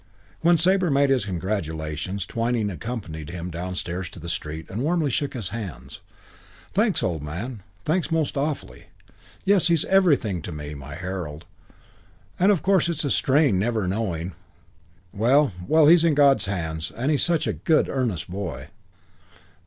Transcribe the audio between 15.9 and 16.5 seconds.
in God's